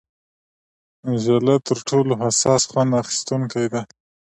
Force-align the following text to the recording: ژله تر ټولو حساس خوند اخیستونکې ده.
ژله 1.23 1.55
تر 1.67 1.77
ټولو 1.89 2.11
حساس 2.23 2.61
خوند 2.69 2.91
اخیستونکې 3.01 3.63
ده. 3.73 3.81